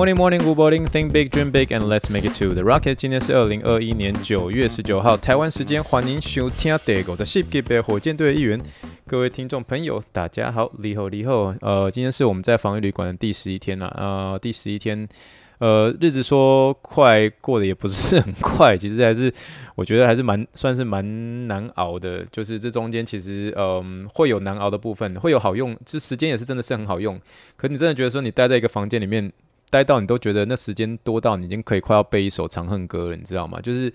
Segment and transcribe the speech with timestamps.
[0.00, 0.86] Morning, morning, good morning.
[0.86, 2.94] Think big, dream big, and let's make it to the rocket.
[2.94, 8.58] 今天是二零二一年九月十九号，台湾时间，欢迎收听第五十集的火箭队的预言。
[9.06, 11.54] 各位听众朋友，大家好，你好，你好。
[11.60, 14.32] 呃，今天是我们在防疫旅馆的第十一天了，啊。
[14.32, 15.06] 呃，第十一天，
[15.58, 19.30] 呃，日子说快过得也不是很快， 其实还是
[19.74, 22.24] 我觉得还是蛮算是蛮难熬的。
[22.32, 27.20] 就是这中间其实，嗯、会有难熬的部分，会有好用，这时间也是真的是很好用。
[27.58, 29.30] 可你真的觉得说，你待在一个房间里面，
[29.70, 33.58] 待到你都觉得那时间多到你已经可以快要背一首长恨歌了，你知道吗？
[33.62, 33.90] 就是。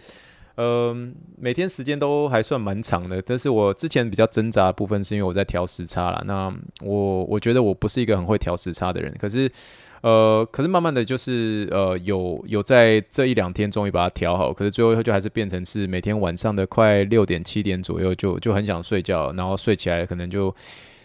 [0.57, 0.95] 呃，
[1.37, 6.23] 每天时间都还算蛮长的，但是我之前比较挣扎的部分是因为我在调时差啦。
[6.25, 6.49] 那
[6.81, 9.51] 我我觉得我不是一个很会调时差的人，可是
[9.99, 20.55] 呃，可是慢慢的就是呃，有有在这一两天终于把它调好，可是最后就还是变成是每天晚上的快六点七点左右就就很想睡觉，然后睡起来可能就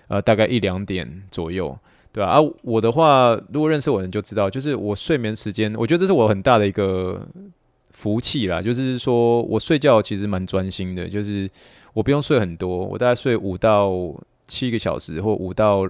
[0.07, 1.77] 呃大概一两点左右，
[2.13, 2.25] 对？
[2.25, 7.27] 啊，我的话，如果认识我的人就知道，就是我睡眠时间，我觉得这是我很大的一个。
[7.93, 11.51] 福气啦，就是说我睡觉其实蛮专心的，就是
[11.93, 13.93] 我不用睡很多，我大概睡五到
[14.47, 15.87] 七个小时，或五到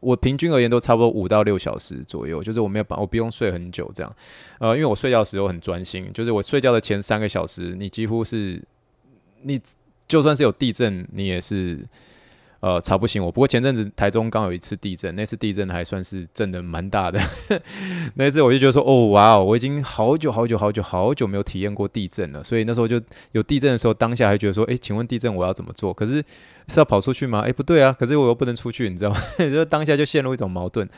[0.00, 4.16] 我平均而言都差不多五到六小时左右，就是我没有把我不用睡很久这样，
[4.58, 8.60] 呃，因为我睡觉的时候很专心，就是我睡觉的前三个小时，你几乎是
[9.42, 9.60] 你
[10.08, 11.78] 就算是有地震，你也是。
[12.60, 13.30] 呃，吵不醒我。
[13.30, 17.20] 不过前阵子台中刚有一次地震，那次地震还算是震得蛮大的。
[18.16, 22.42] 那一次我就觉得说，哦，哇哦，我已经好久好久好久好久没有体验过地震了。
[22.42, 23.00] 所以那时候就
[23.30, 25.94] 有地震的时候，当下还觉得说，诶，请问地震我要怎么做？
[25.94, 26.14] 可是
[26.66, 27.42] 是要跑出去吗？
[27.42, 27.94] 诶，不对啊。
[27.96, 29.20] 可是我又不能出去，你知道吗？
[29.38, 30.88] 就当下就陷入一种矛盾。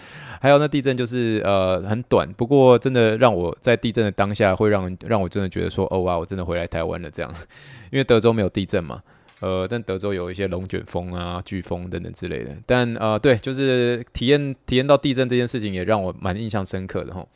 [0.41, 7.30] 还有那地震就是呃很短，不过真的让我在地震的当下会让让我真的觉得说，哦哇，我真的回来台湾了这样。
[7.92, 9.02] 因为德州没有地震嘛。
[9.40, 12.56] 呃，但德州有一些龙卷风啊、飓风等等之类的。
[12.67, 17.27] 但呃，对，就是体验体验到地震这件事情，也让我蛮印象深刻的哈。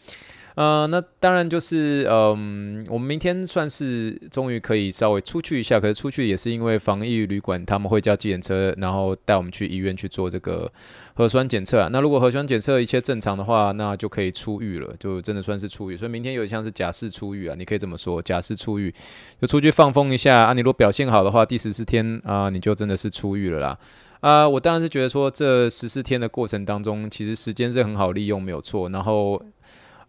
[0.54, 5.81] 呃，那当然就是，嗯、我们明天算是终于可以稍微出去一下。
[5.81, 10.70] 可是出去也是因为防疫旅馆他们会叫计程车，然后带我们去医院去做这个
[11.15, 11.88] 核酸检测啊。
[11.91, 15.97] 那如果核酸检测一切正常的话，那就可以出狱了，就真的算是出狱。
[15.97, 18.94] 所以明天有点像是假释出狱啊，你可以这么说，假释出狱
[19.41, 20.53] 就出去放风一下啊。
[20.53, 23.78] 你如果表现好的话，第十四天啊，你就真的是出狱了啦。
[24.21, 28.88] 啊，我当然是觉得说这十四天的过程当中，其实时间是很好利用，没有错。
[28.91, 29.42] 然后。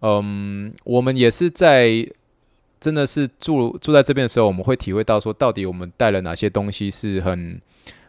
[0.07, 2.07] 嗯，我们也是在
[2.79, 7.59] 真的是住住在这边的时候，我们会体会到说，到底我们带了哪些东西是很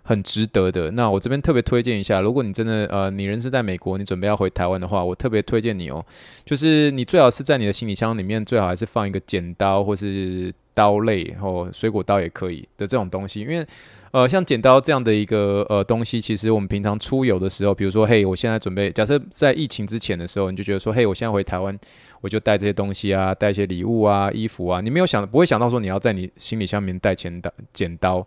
[0.02, 0.90] 很值得的。
[0.90, 6.04] 那我这边特别推荐一下，如果你真的呃，你人是在美国，你准备要回台湾的话，我特别推荐你哦，
[6.44, 13.66] 就是你最好是在你的行李箱里面，最好还是放一个剪刀或是刀类，然后水果刀也可以的这种东西，因为。
[14.12, 21.78] 呃，像剪刀这样的一个呃东西，其实我们平常出游的时候，比如说，嘿，我现在准备，假设在疫情之前的时候，你就觉得说，嘿，我现在回台湾，
[22.20, 28.26] 我就带这些东西啊，带一些礼物啊，衣服啊，你没有想，不会想到说你要在你行李箱里面带剪刀，剪刀。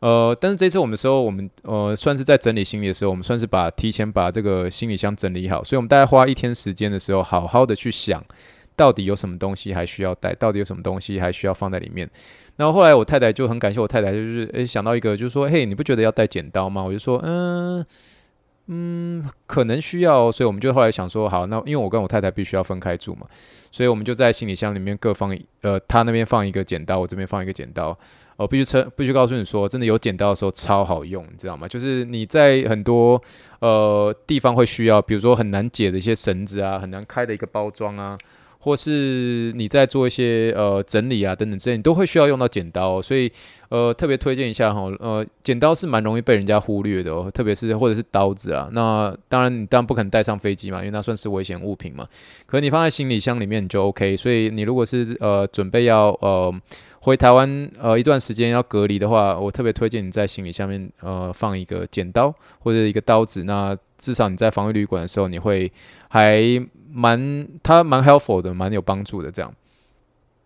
[0.00, 8.22] 呃，但是这次我们的时候，我们呃算是在整理行李的时候，我们算是把提前把这个行李箱整理好，所以我们大概花一天时间的时候，好好的去想，
[8.76, 12.08] 到底有什么东西还需要带，到底有什么东西还需要放在里面。
[12.56, 16.82] 然后后来我太太就很感谢我太太，就是诶想到一个，就是说，嘿，你不觉得要带剪刀吗？
[16.82, 17.84] 我就说，嗯
[18.66, 23.26] 嗯，可能需要，所以我们就后来想说，好，那因为我跟我太太必须要分开住嘛，
[23.70, 27.96] 所以我们就在行李箱里面各放，呃，他那边放一个剪刀，我这边放一个剪刀。
[28.36, 31.68] 我必须称，必须告诉你说，真的有剪刀的时候超好用，你知道吗？
[31.68, 33.20] 就是你在很多
[33.60, 38.18] 呃地方会需要，比如说很难解的一些绳子啊，很难开的一个包装啊。
[38.64, 43.30] 或是你在做一些呃整理啊等等之类，你都会需要用到剪刀，所以
[43.68, 52.08] 呃特别推荐一下哈，呃剪刀是蛮容易被人家忽略的哦，特别是或者是刀子啊，那当然你当然不可能带上飞机嘛，因为那算是危险物品嘛。
[52.46, 56.50] 可是你放在行李箱里面你就 OK，所以你如果是呃准备要呃
[57.00, 65.70] 回台湾呃一段时间要隔离的话，我特别推荐你在行李下面呃放一个剪刀或者一个刀子，那至少你在防疫旅馆的时候你会
[66.08, 66.42] 还。
[66.94, 69.52] 蛮，他蛮 helpful 的，蛮有帮助的这样。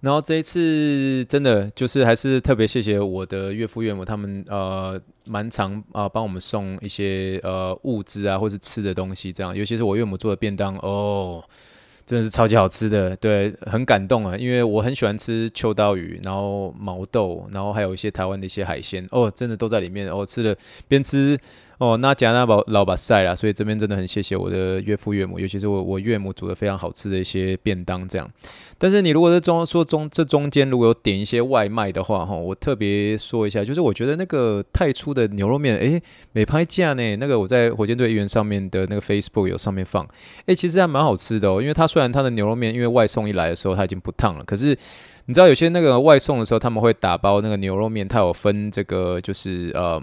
[0.00, 9.54] 然后这一次真的就是还是特别谢谢我的岳父岳母，他们呃蛮常啊帮我们送一些呃物资啊，或是吃的东西这样。
[9.54, 11.44] 尤其是我岳母做的便当哦，
[12.06, 14.36] 真的是超级好吃的，对，很感动啊。
[14.36, 20.08] 因为我很喜欢吃秋刀鱼，然后毛豆，然后还有一些台湾的一些海鲜哦，真的都在里面。
[20.08, 20.56] 哦，吃了
[20.86, 21.38] 边吃。
[21.78, 28.28] 哦，那加那宝老把赛啦，所以这边真的很谢谢我的岳父岳母，尤其是我我岳母煮的非常好吃的一些便当这样。
[28.78, 36.02] 但是你如果是中说中这中间如果有点一些外卖的话，哈，我特别说一下，就是我觉得那个太初的牛肉面，诶，
[36.32, 37.16] 没拍价呢。
[37.16, 40.04] 那个我在火箭队议员上面的那个 Facebook 有上面放，
[40.46, 44.76] 诶，其实还蛮好吃的哦，因为它虽然它的牛肉面因为外送一来的时候它已经不烫了，可是
[45.26, 50.02] 你知道有些那个外送的时候他们会打包那个牛肉面，它有分这个就是呃。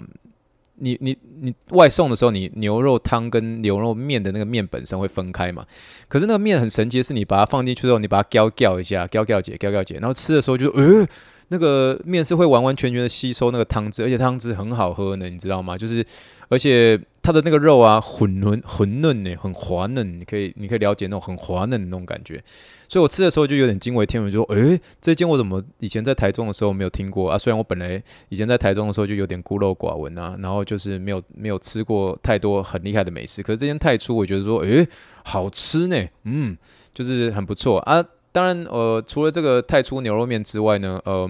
[0.78, 5.64] 你你你外送的时候，你牛肉汤跟牛肉面的那个面本身会分开嘛？
[6.08, 11.06] 可是那个面很神奇是，你把它放进去之后，你把它搅搅一下，搅搅解，搅搅解，然后吃的时候就，呃，
[11.48, 15.76] 那个面是会完完全全的吸收那个汤汁，而且汤汁很好喝呢，你知道吗？
[15.76, 16.04] 就是
[16.48, 17.00] 而且。
[17.26, 22.40] 它的那个肉啊，混嫩混嫩呢，很滑嫩，你可以你可以了解那种很滑嫩的那种感觉。
[22.86, 27.36] 所以我吃的时候就有点惊为天人，就说：“诶，这间我怎么以前在台中的时候没有听过啊？
[27.36, 33.42] 虽然我本来以前在台中的时候就有点孤陋寡闻啊，然后就是没有没有吃过太多很厉害的美食。
[33.42, 34.86] 可是这间太初，我觉得说，诶，
[35.24, 36.56] 好吃呢，嗯，
[36.94, 38.04] 就是很不错啊。
[38.30, 41.28] 当然，呃，除了这个太初牛肉面之外呢，呃。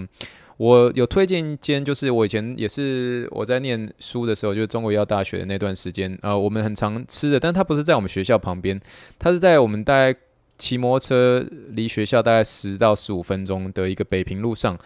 [0.58, 8.81] 我有推荐一间，就是我以前也是我在念书的时候，就是中国医药大学的那段时间，呃，我们很常吃的，但它不是在我们学校旁边，
[9.19, 10.19] 它是在我们大概
[10.56, 14.79] 骑摩托车离学校大概十到十五分钟的一个北平路上。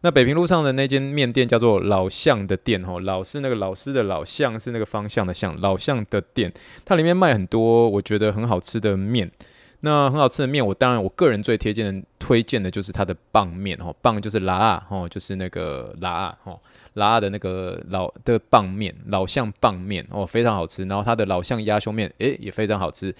[0.00, 6.50] 那北平路上的那间面店叫做老巷的店，吼，老是那个老师的老，巷是那个方向的巷，老巷的店，
[6.84, 9.30] 它里面卖很多我觉得很好吃的面。
[9.80, 16.58] 那很好吃的面，我当然我个人最推荐的推荐的就是它的棒面哦，棒就是拉啊哦，就是那个拉啊哦，
[16.94, 20.84] 辣的那个老的棒面，老巷棒面哦，非常好吃。
[20.86, 23.14] 然后它的老巷鸭胸面诶也非常好吃。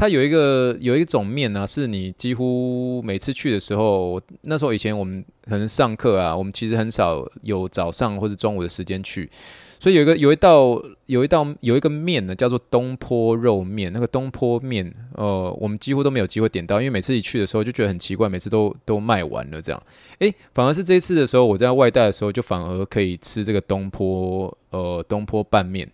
[0.00, 9.30] 它有一个有一种面呢，是你几乎每次去的时候，那时候以前我们可能上课啊，我们其实很少有早上或者中午的时间去。
[9.78, 13.92] 所以有一个有一道有一道有一个面呢，叫做东坡肉面。
[13.92, 19.82] 那个东坡面，呃，我们几乎都没有机会点到，因为每次一去的时候就觉得很奇怪，每次都都卖完了这样。
[20.20, 25.86] 诶，反而是这一次的时候，我在外带的时候就反而可以吃这个东坡呃东坡拌面。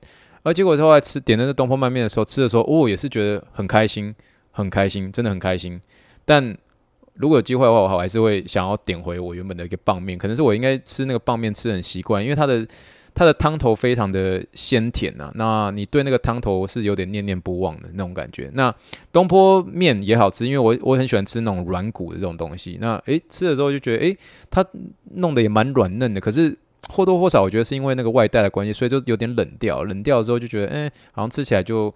[0.47, 4.15] 而结果后来吃点那个东坡拌面的时候，吃的时候哦也是觉得很开心，
[4.53, 5.81] 很开心，真的很开心。
[6.25, 6.57] 但
[7.15, 10.17] 如果有机会的话，我还是会想要点回我原本的一个棒面。
[10.17, 12.65] 可能是我应该吃那个棒面吃很习惯，因为它的。
[13.19, 18.51] 它的汤头非常的鲜甜呐、啊，那你对那个汤头是有点念念不忘的那种感觉。
[18.53, 18.71] 那
[19.11, 22.77] 东坡面也好吃，因为我我很喜欢吃那种软骨的这种东西。
[22.79, 24.19] 那诶，吃的时候就觉得诶，
[24.51, 24.63] 它
[25.15, 26.21] 弄得也蛮软嫩的。
[26.21, 26.55] 可是
[26.89, 29.85] 或多或少，我觉得是因为那个外带的关系，所以就有点冷掉。
[29.85, 31.95] 冷掉之后就觉得，诶，好像吃起来就。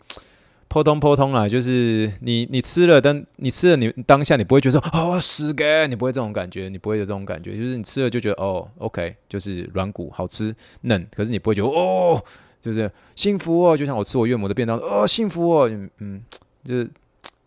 [0.73, 12.23] 扑通扑通啦，就是你你吃了，但你吃了你当下你不会觉得说哦死给，你不会这种感觉，你不会有这种感觉，就是你吃了就觉得哦，OK，就是软骨好吃嫩，可是你不会觉得哦，
[12.61, 16.23] 就是幸福哦，就像我吃我岳母的便当哦，幸福哦，嗯，
[16.63, 16.89] 就是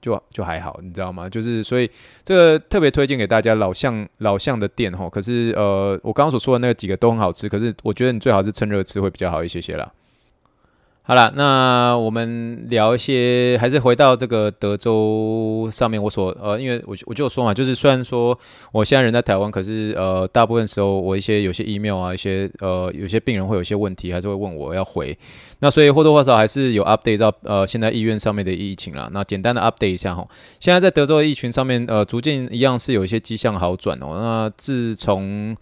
[0.03, 1.29] 就就还好，你知道吗？
[1.29, 1.89] 就是所以
[2.25, 9.89] 这个特别推荐给大家老巷老巷的店哈，可是呃我刚刚所说的那几个都很好吃，可是我觉得你最好是趁热吃会比较好一些些啦。
[11.05, 16.01] 好了，那我们聊一些，还是回到这个德州上面。
[16.01, 18.39] 我所呃，因为我我就说嘛，就是虽然说
[18.71, 25.17] 我现在人在台湾，可是呃，大部分时候我一些有些 email 啊，一些呃，有些病人会有些问题，还是会问我要回。
[25.59, 29.09] 那所以或多或少还是有 update 到呃，现在医院上面的疫情啦。
[29.11, 30.25] 那简单的 update 一下哈，
[30.61, 34.17] 现在在德州的疫情上面，呃，逐渐一样是有一些迹象好转哦。
[34.21, 35.53] 那自从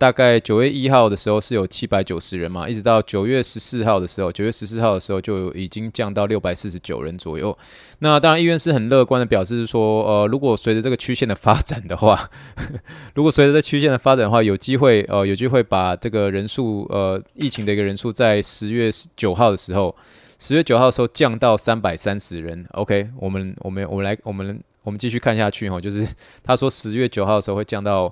[0.00, 7.54] 大概九月一号的时候是有七百九十人嘛，一直到九月十四号的时候，九月十四号的时候就已经降到六百四十九人左右。
[7.98, 12.30] 那当然，医院是很乐观的表示说，呃，如果随着这个曲线的发展的话，
[13.14, 19.94] 如果随着这曲线的发展的话，有机会，呃，有机会把这个人数，呃，疫情的一个人数在十月九号的时候，
[20.38, 22.64] 十月九号的时候降到三百三十人。
[22.70, 26.08] OK，我们我们我们来我们我们继续看下去哈，就是
[26.42, 28.10] 他说十月九号的时候会降到。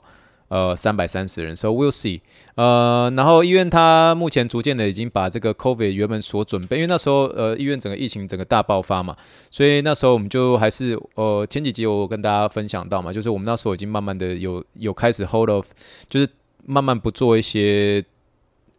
[0.48, 2.20] 呃，三百三十人，so we'll see。
[2.54, 9.14] 呃，然后医院它目前逐渐的已经把这个 COVID 原本所准备，因为那时候呃医院整个疫情整个大爆发嘛，
[9.50, 15.64] 所以那时候我们就还是呃前几集我跟大家分享到嘛，就是我们那时候已经慢慢的有有开始 hold off，
[16.08, 16.28] 就是
[16.64, 18.02] 慢慢不做一些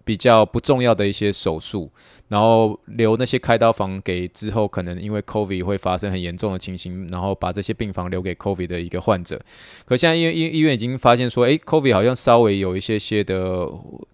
[0.04, 1.92] 比较不重要的一些手术。
[2.29, 9.41] 然后留那些开刀房给之后可能因为 COVID 会发生很严重的情形，然后把这些病房留给 COVID 的一个患者。
[9.86, 13.67] 可现在医院医医院已经发现说，诶，COVID 好像稍微有一些些的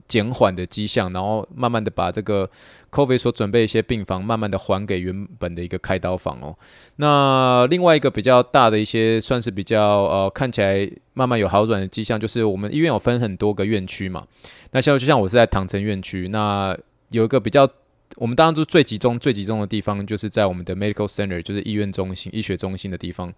[0.07, 2.49] 减缓的迹象，然后慢慢的把这个
[2.89, 6.55] COVID 所准备一些病房慢慢的还给原本的一个开刀房哦。
[6.95, 14.25] 那另外一个比较大的一些算是比较呃看起来慢慢有好转的迹象，就是我们医院有分很多个院区嘛。
[14.71, 16.77] 那像就像我是在唐城院区，那
[17.09, 17.69] 有一个比较。
[18.15, 23.33] 我们当然就最集中、最集中的地方，就是在我们的 medical center，就是医院中心、医学中心的地方。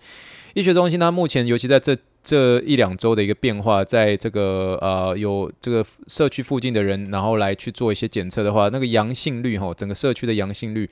[0.54, 10.90] 医学中心它目前，尤其在这这一两周的一个变化，在这个呃有这个社区附近的人，然后来去做一些检测的话，那个阳性率哈，整个社区的阳性率。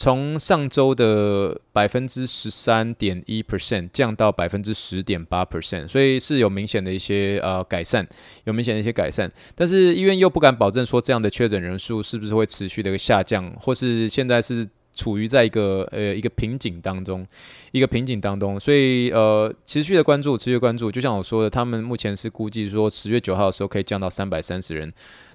[0.00, 8.08] 从上周的百分之十三点一 percent 降到百分之十点八 percent，所以是有明显的一些呃改善，
[8.44, 9.30] 有明显的一些改善。
[9.54, 17.26] 但是医院又不敢保证说这样的确诊人数是不是会持续的一个下降，或是现在是处于在一个呃一个瓶颈当中，
[17.70, 18.58] 一个瓶颈当中。
[18.58, 20.90] 所以呃持续的关注，持续关注。
[20.90, 24.90] 就像我说的，他们目前是估计说十月九号的时候可以降到三百三十人。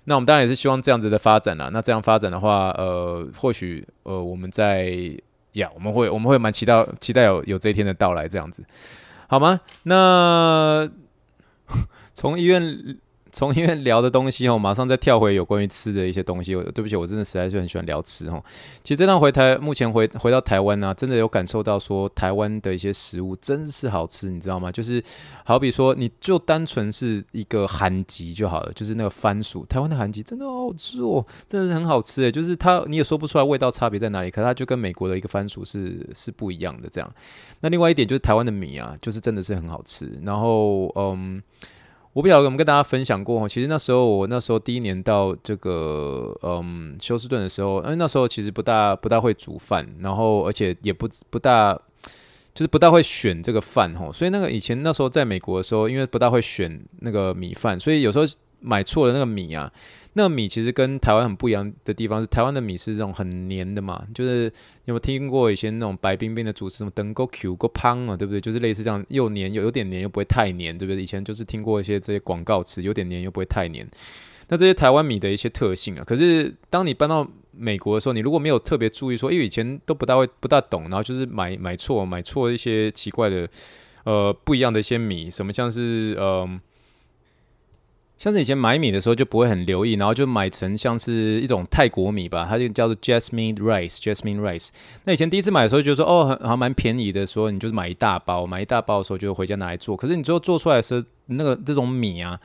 [0.06, 1.70] 那我们当然也是希望这样子的发展啦。
[1.72, 4.92] 那这样发展的话，呃，或许呃，我们在
[5.54, 8.64] 呀，我们会我们会蛮期待期待有有这一天的到来，这样子，
[9.28, 9.60] 好吗？
[9.84, 10.90] 那
[12.16, 12.98] 从医院。
[13.36, 16.56] 从医院聊的东西哦，马上再跳回有关于吃的一些东西。
[16.56, 18.42] 我对不起，我真的实在是很喜欢聊吃哦。
[18.82, 24.72] 其实这趟回台，目前回回到台湾呢、真的有感受到说台湾的一些食物真是好吃，你知道吗？
[24.72, 25.04] 就是
[25.44, 32.32] 好比说，你就单纯是一个韩籍就好了，就是那个番薯，台湾的韩籍真的好好吃哦，真的是很好吃诶。
[32.32, 37.12] 就是它你也说不出来味道差别在哪里，可它就跟美国的一个番薯是是不一样的这样。
[37.60, 40.10] 那另外一点就是台湾的米啊，就是真的是很好吃。
[40.24, 41.44] 然后嗯。
[42.16, 51.78] 我不晓得我们跟大家分享过，其实那时候我那时候第一年到这个嗯休斯顿的时候，因为那时候其实不大不大会煮饭，然后而且也不不大
[52.54, 58.26] 就是不大会选这个饭吼，所以那个以前那时候在美国的时候，因为不大会选那个米饭，所以有时候
[58.62, 59.70] 买错了那个米啊。
[60.18, 64.46] 那米其实跟台湾很不一样的地方是，台湾的米是这种很黏的嘛，就是
[64.86, 68.40] 有没有听过以前那种白冰冰的主持什么登够 Q 够胖啊，对不对？
[68.40, 71.04] 就是类似这样，又黏又有点黏又不会太黏，对不对？
[71.04, 73.86] 以前就是听过一些这些广告词，有点黏又不会太黏。
[74.48, 83.50] 那这些台湾米的一些特性啊，可是当你搬到美国的时候，你如果没有特别注意说，因为以前都不大会不大懂，然后就是买买错买错一些奇怪的
[84.06, 86.48] 呃不一样的一些米，什么像是呃。
[88.18, 94.70] 像是以前买米的时候就不会很留意，然后就买成像是一种泰国米吧，它就叫做 Jasmine Rice，Jasmine Rice。
[95.04, 99.98] 那以前第一次买的时候就说哦，还蛮便宜的，说你就是买一大包，买一大包的时候就回家拿来做。
[99.98, 102.40] 可是你最后做出来的时候，那个这种米啊，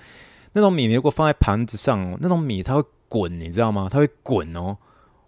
[0.55, 3.89] 那种米你如果放在盘子上，那种米它会滚，你知道吗？
[3.91, 4.77] 它会滚哦。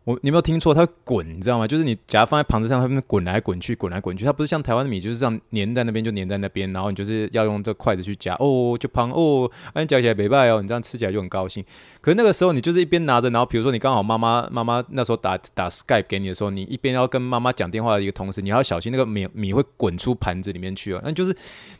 [0.05, 1.67] 我你没有听错，它滚，你知道吗？
[1.67, 4.25] 就是你夹放在盘子上，它会滚来滚去，滚来滚去。
[4.25, 11.65] 它不是像台湾的米，就是这样粘在那边就粘在那边，然后你就是要用这筷子去夹，哦，就胖哦，哎，夹起来没败哦，你这样吃起来就很高兴。
[12.01, 21.01] 可是那个时候你就是一边拿着，然后比如说你刚好妈妈妈妈那时候打打 Skype 给你的时候，你一边要跟妈妈讲电话的一个同时，你要小心那个米米会滚出盘子里面去哦。
[21.05, 21.33] 那就是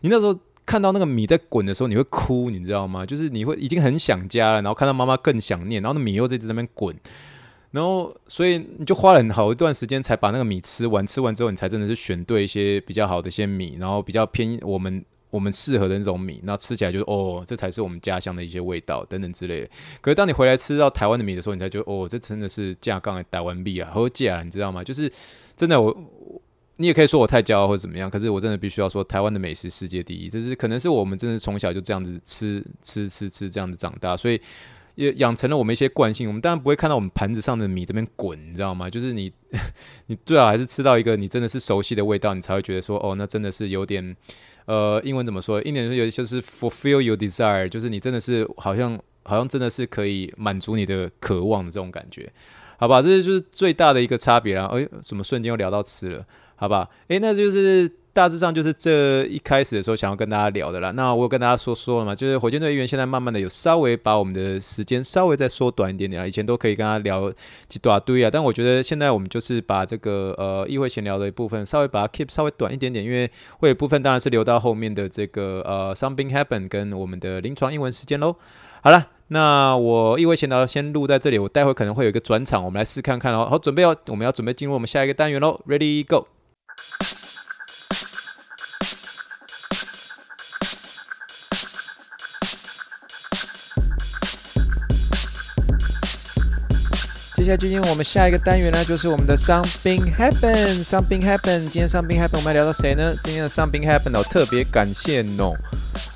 [0.03, 3.05] 你那时候看到那个米在滚的时候，你会哭，你知道吗？
[3.05, 6.95] 就是你会已经很想家了，然后看到妈妈更想念，然后那米又在那边滚。
[7.73, 11.07] 然后，所以你就花了很好一段时间才把那个米吃完。
[11.07, 16.39] 吃完之后，你才真的是选对一些比较好的一些米，然后比较偏我们我们适合的那种米。
[16.45, 19.69] 那吃起来就是哦，这才是我们家乡的一些味道等等之类的。
[20.03, 24.85] 可是当你回来吃到台湾的米的时候，你才觉得哦，这真的是架杠的台湾米啊，好假啊，你知道吗？
[24.85, 25.11] 就是
[25.57, 25.97] 真的我，
[26.77, 30.29] 你也可以说我太骄傲或者怎么样，可是我真的必须要说，台湾的美食世界第一。
[30.29, 34.39] 这是可能是我们真的从小就这样子吃吃吃吃这样子长大，所以。
[34.95, 38.91] 也养成了我们一些惯性，我们当然不会看到我们盘子上的米这边滚，你知道吗？
[38.91, 39.33] 就是你，
[40.07, 44.17] 你最好还是吃到一个你真的是熟悉的味道，你才会觉得说，哦，那真的是有点，
[44.67, 45.63] 呃，英文怎么说？
[45.63, 52.31] 英文有就是 fulfill your desire，就是你真的是好像好像真的是可以满足你的渴望的这种感觉，
[52.77, 53.01] 好吧？
[53.01, 54.67] 这就是最大的一个差别啦。
[54.73, 56.89] 哎，什么瞬间又聊到吃了，好吧？
[57.09, 57.91] 诶，那就是。
[58.15, 60.91] 大致上就是这一开始的时候想要跟大家聊的啦。
[60.91, 66.27] 那我有跟大家说说了嘛，就是火箭队议员现在慢慢的有稍微把我们的时间稍微再缩短一点点啊。
[66.27, 67.33] 以前都可以跟他聊
[67.69, 78.37] 几大堆啊，但我觉得现在我们就是把这个呃议会闲聊的一部分稍微把它 keep 稍微短一点点，因为会有部分当然是留到后面的这个呃 something happen 跟我们的临床英文时间喽。
[78.83, 83.47] 好了，那我议会闲聊先录在这里，我待会可能会有一个转场，我们来试看看哦。
[83.49, 86.27] 好，准备哦，我们要准备进入我们下一个单元喽，Ready Go。
[97.43, 100.85] 接下来进行我们下一个单元呢，就是我们的 Something Happen。
[100.85, 103.13] Something Happen，今天 Something Happen，我们要聊到谁呢？
[103.25, 105.57] 今天的 Something Happen 哦，特别感谢哦，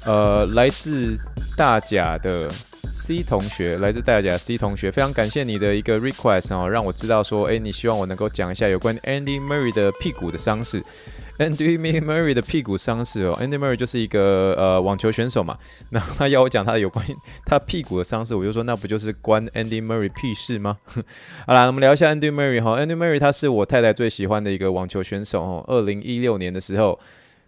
[0.04, 1.18] 呃，来自
[1.56, 2.48] 大甲的
[2.90, 10.82] C 同学，来自大家 C 同学，非常感谢你的一个 request 哦，让我知道说，诶，你希望我能够讲一下有关 Andy Murray 的屁股的伤势。
[11.38, 15.58] Andy Murray 的屁股伤势哦，Andy Murray 就是一个呃网球选手嘛，
[15.90, 17.04] 那他要我讲他有关
[17.44, 20.78] 他屁股的伤势，我就说那不就是关 Andy Murray 屁事吗？
[21.46, 26.98] 好啦，我们聊一下 Andy Murray 哈，Andy Murray 他是我太太最喜欢的一个网球选手哦，二零一六年的时候，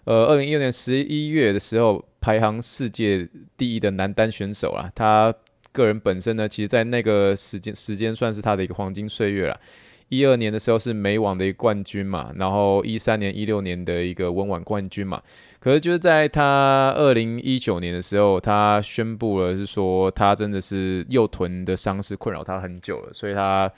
[0.04, 5.32] 呃，二零一六年十一月的时候排行世界第一的男单选手啊，他
[5.72, 9.60] 个人本身呢，其实在那个时间时间算是他的一个黄金岁月了。
[10.08, 15.22] 一二年的时候是美网的一个冠军嘛，然后一三年、一六年的一个温网冠军嘛。
[15.60, 23.70] 可是就是在他二零一九年的时候，他宣布了是说他真的是右臀的伤势困扰他很久了，所以他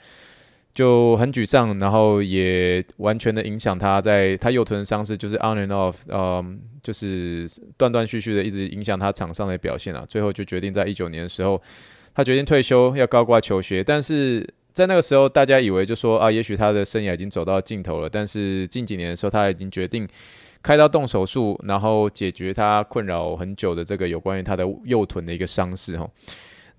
[0.73, 7.47] 就很沮丧，然后也完全的影响他在他右臀伤势就是 on and off，嗯，就是
[7.77, 10.05] 断断续续的一直影响他场上的表现啊。
[10.07, 11.61] 最后就决定在一九年的时候，
[12.13, 14.47] 他决定退休，要高挂求学，但是。
[14.73, 18.09] 在那个时候，大家以为就说啊，也许他的生涯已经走到尽头了。
[18.09, 20.07] 但是近几年的时候，他已经决定
[20.63, 26.09] 开刀动手术，然后解决他困扰很久的这个有关于他的右臀的一个伤势哈。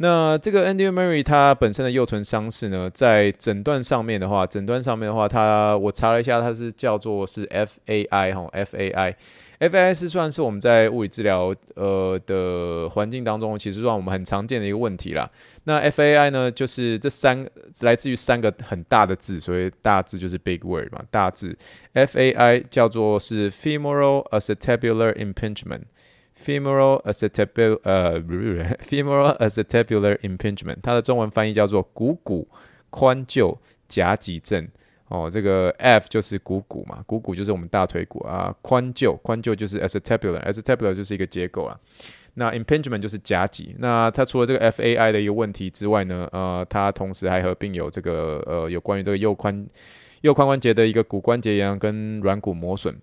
[0.03, 9.15] 那这个 Andy Murray 他本身的右臀伤势呢，在诊断上面的话，诊断上面的话，他我查了一下，他是叫做是 FAI 哈，FAI。
[9.61, 15.31] FAI 是算是我们在物理治疗呃的环境当中，其实算我们很常见的一个问题啦。
[15.63, 17.47] 那 FAI 呢，就是这三
[17.83, 21.57] 来自于三个很大的字，所以大字就是 big word 嘛，大字
[21.95, 25.83] FAI 叫做是 femoral acetabular impingement
[26.45, 28.21] Femoral acetabular 呃，
[28.83, 32.49] femoral acetabular impingement，它的中文翻译叫做股骨
[32.91, 33.57] 髋臼
[33.87, 34.67] 夹脊症。
[35.09, 41.79] 哦，这个 F 就是股骨嘛，股骨就是我们大腿骨啊，髋臼，髋臼就是 acetabular，acetabular 就是一个结构啊。
[42.35, 43.77] 那 impingement 就是夹脊。
[43.79, 49.67] 那它除了这个 FAI 的一个问题之外呢，呃，它同时还合并有这个呃有关于这个右髋
[50.23, 52.99] 右髋关节的一个骨关节炎跟软骨磨损。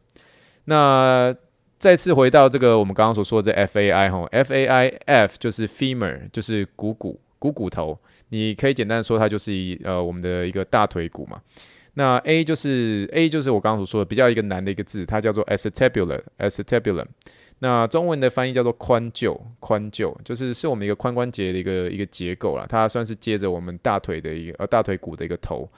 [0.66, 1.36] 那
[1.80, 7.98] 再次回到这个我们刚刚所说的这 FAI 哈，FAI F 就是 femur，就是股骨股骨头，
[8.30, 11.42] 你可以简单的说它就是一呃我们的一个大腿骨嘛。
[11.94, 17.06] 那 A 就是 A 就是我刚刚所说的比较一个难的一个字，它叫做 acetabulum，acetabulum。
[17.60, 25.70] 那中文的翻译叫做髋臼，髋臼就是是我们一个髋关节的一个一个结构啦，它算是接着我们大腿的一个呃大腿骨的一个头。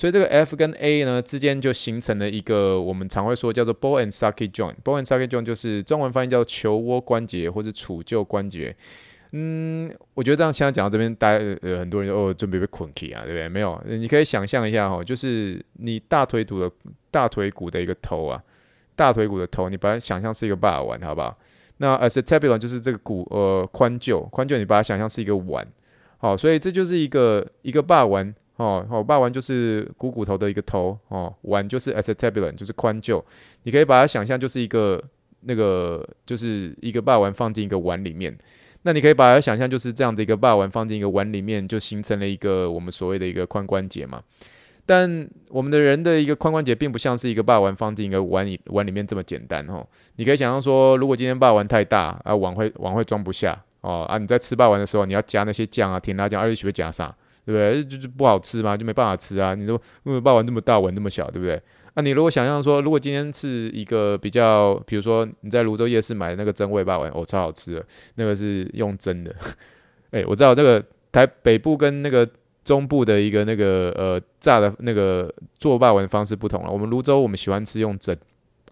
[0.00, 4.74] 所以这个 F 跟 A 呢之间就形成了一个我们常会说叫做 ball and socket joint。
[4.82, 8.74] ball and socket joint 就是中文翻译叫球窝关节或是杵臼关节。
[9.32, 13.46] 嗯，我觉得这样现在讲到这边，大家呃很多人就哦准备被捆起啊，对不对？
[13.46, 16.72] 没有，你可以想象一下哈，就是你大腿骨的
[17.10, 18.42] 大腿骨的一个头啊，
[18.96, 21.36] 大腿骨的头，你把它想象是一个把玩，好不好？
[21.76, 25.68] 那 acetabulum 就是这个骨呃髋臼，髋臼你把它想象是一个碗，
[26.16, 33.22] 好，所以这就是一个一个把玩哦，好，霸王就是股骨头的一个头哦，碗就是 acetabulum 就是髋臼，
[33.62, 35.02] 你可以把它想象就是一个
[35.40, 38.36] 那个就是一个霸王放进一个碗里面。
[38.82, 44.22] 那你可以把它想象就是这样的一个霸王放进一个碗里面，就形成了一个我们所谓的一个髋关节嘛。
[44.84, 49.86] 但我们的人的一个髋关节并不像是一个霸王放进一个碗里碗里面这么简单哦。
[50.16, 54.18] 你可以想象说，如果今天霸王太大啊，碗会碗会装不下哦啊。
[54.18, 57.14] 你在吃霸王的时候，你要加那些酱啊，甜辣酱，而且学会加啥，
[57.56, 57.84] 对？
[57.84, 59.54] 就是不好吃嘛，就没办法吃啊。
[59.54, 61.60] 你说因为把玩这么大，碗这么小，对不对？
[61.94, 67.84] 那、啊、你如果想象说，如果今天是一个比较，比如说你在泸州夜市买的那个真味霸王，哦，超好吃的，
[68.14, 69.34] 那个是用蒸的。
[70.12, 72.26] 哎、我知道这个台北部跟那个
[72.62, 76.70] 中部的一个那个呃炸的那个做霸王的方式不同了。
[76.70, 78.16] 我们泸州我们喜欢吃用蒸，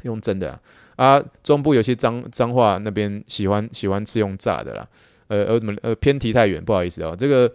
[0.05, 0.59] 用蒸的
[0.95, 4.89] 啊，中部有些脏脏话那边喜欢喜欢吃用炸的啦。
[5.27, 7.53] 呃呃怎么呃偏题太远，不好意思啊、这个。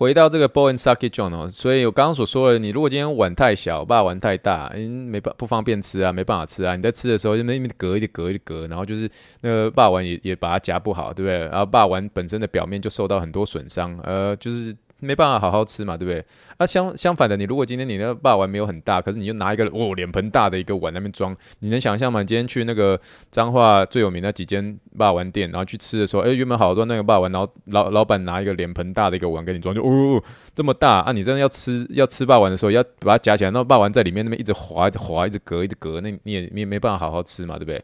[0.00, 6.74] 回到这个 bowl and socket john 哦，所以我刚刚所说的，你如果今天碗太小，把碗太大，嗯，没办不方便吃啊，没办法吃啊。
[6.74, 9.06] 你在吃的时候就那边隔一隔一隔，然后就是
[9.42, 11.40] 那个把碗也也把它夹不好，对不对？
[11.50, 14.74] 然后把碗本身的表面就受到很多损伤，呃，就是。
[15.00, 16.24] 没办法好好吃嘛，对不对？
[16.58, 22.22] 那、啊、相相反的，你如果今天你那个肉丸没有很大，可是你就拿一个哦脸盆大的一个碗那边装，你能想象吗？
[22.22, 30.22] 今天去那个彰化最有名的几间霸丸店，然后去吃的时候，哎，原本好多那个霸丸，然后老老板拿一个脸盆大的一个碗给你装，就哦
[30.54, 31.12] 这么大啊！
[31.12, 37.82] 你真的要吃要吃霸丸的时候，要把它夹起来，那霸丸在里面那边一直滑一直滑一直隔一直隔，那你也你也没办法好好吃嘛，对不对？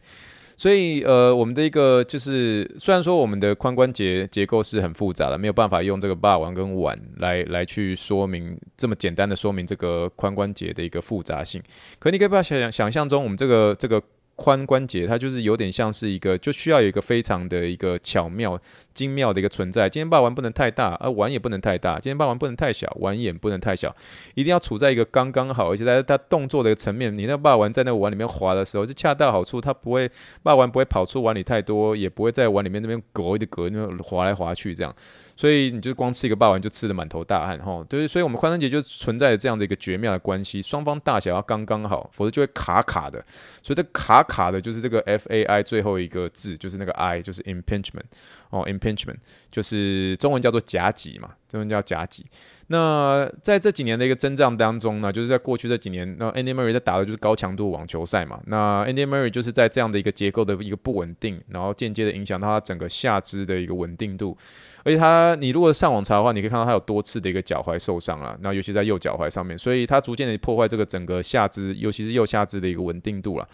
[0.59, 11.61] 所以，呃，我们的一个就是，虽然说我们的髋关节结构是很复杂的，没有办法用这个霸王跟碗来来去说明这么简单的说明这个髋关节的一个复杂性。
[11.99, 14.01] 可你可以不要想想象中，我们这个这个
[14.37, 18.57] 髋关节，它就是有点像是一个，就需要有一个非常的一个巧妙、
[18.93, 19.89] 精妙的一个存在。
[19.89, 23.93] 今天把玩不能太大，而碗也不能太大；今天把玩不能太小，碗也不能太小，
[24.35, 30.09] 一定要处在一个刚刚好，而且在它动作的一个层面，你那个把玩在那个碗里面滑的时候，就恰到好处，它不会
[30.43, 34.95] 把玩不会跑出碗里太多，也不会在碗里面那边隔一隔那滑来滑去这样。
[35.37, 43.23] 所以你就光吃一个霸王就吃得满头大汗哈，对，所以我们髋关节就存在着这样的一个绝妙的关系，双方大小要刚刚好，否则就会卡卡的。
[43.61, 48.05] 所以这卡卡的就是这个 F A I 最后一个字，就是那个 I，就是 impingement
[48.49, 49.17] 哦，impingement
[49.51, 52.25] 就是中文叫做夹击嘛，中文叫夹击。
[52.69, 58.41] 那在这几年的一个征战当中呢，就是在过去这几年，那 Andy Murray 在打的就是高强度网球赛嘛。
[58.47, 64.37] 那 Andy Murray 就是在这样的一个结构的一个不稳定，然后间接的影响到他整个下肢的一个稳定度。
[64.83, 73.47] 而且他，你如果上网查的话，你可以看到他有多次的一个脚踝受伤了，那尤其在右脚踝上面，所以他逐渐的破坏这个整个下肢，尤其是右下肢的一个稳定度了。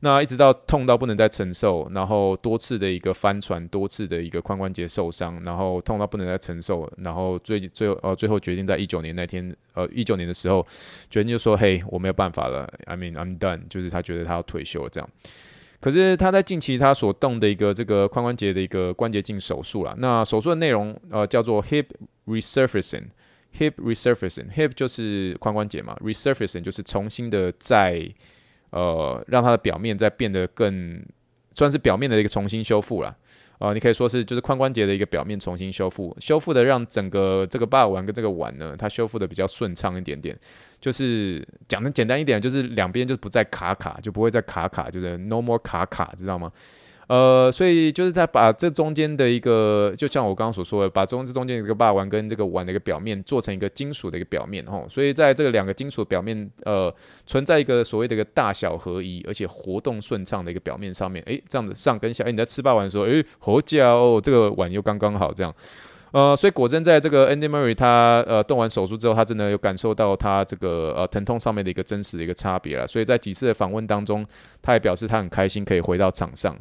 [0.00, 10.64] 那一直到痛到不能再承受，然后多次的一个翻船，多次的一个髋关节受伤，然后痛到不能再承受，然后最最后呃最后决定在一九年那天呃一九年的时候，
[11.08, 15.08] 决定就说嘿，我没有办法了，I mean I'm done，就是他觉得他要退休了这样。
[15.80, 21.86] 可是他在近期他所动的一个这个髋关节的一个关节镜手术了，那手术的内容呃叫做 hip
[22.26, 28.06] resurfacing，hip resurfacing，hip 就是髋关节嘛，resurfacing 就是重新的再。
[28.70, 31.04] 呃，让它的表面再变得更
[31.54, 33.16] 算是表面的一个重新修复了。
[33.58, 40.38] 啊、呃，你可以说是就是髋关节的一个表面重新修复，修复的让整个这个霸王跟这个碗呢，它修复的比较顺畅一点点。
[40.78, 46.52] 就是讲的简单一点，就是两边就不再卡卡，就不会再卡卡，就是 no more 卡卡，知道吗？
[47.08, 56.92] 呃，所以就是在把这中间的一个，就像我刚刚所说的，把中这中间一个把玩跟这个碗的一个表面做成一个金属的一个表面，吼，所以在这个两个金属表面，呃，
[57.24, 65.54] 存在一个所谓的一个大小合一，而且活动顺畅的一个表面上面，诶，这样子上跟下，诶，你在吃把玩的时候，诶，好家哦，这个碗又刚刚好，这样，
[66.10, 74.26] 呃，所以果真在这个 Andy Murray 他呃动完手术之后，他真的有感受到他这个呃疼痛上面的一个真实的一个差别了，所以在几次的访问当中，
[74.60, 76.58] 他也表示他很开心可以回到场上。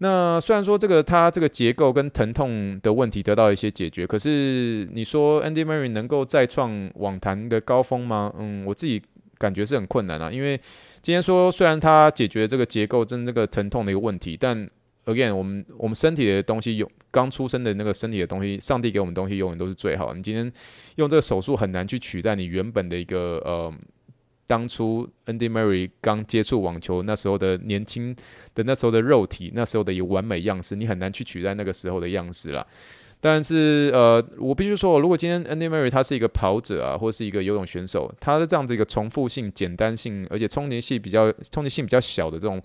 [0.00, 8.32] 那虽然说这个他这个结构跟疼痛的问题得到一些解决，可是你说 Andy Murray 能够再创网坛的高峰吗？
[8.38, 9.02] 嗯，我自己
[9.38, 10.30] 感觉是很困难啊。
[10.30, 10.56] 因为
[11.00, 14.56] 今天说虽然他解决这个结构跟这个疼痛的一个问题，但
[15.06, 20.14] again 我们我们身体的东西有刚出生的那个身体的东西，上帝给我们东西永远都是最好。
[20.14, 20.52] 你今天
[20.94, 23.74] 用这个手术很难去取代你原本的一个呃。
[24.48, 28.16] 当初 Andy Murray 刚接触网球那时候的年轻
[28.54, 32.66] 的那时候的肉体，那时候的一个完美样式，你很难去取代那个时候的样式啦。
[33.20, 42.62] 但是呃，我必须说，如果今天 Andy Murray 他是一个跑者啊，或是一个游泳选手，他的这样子一个重复性、简单性，而且冲击性比较冲击性比较小的这种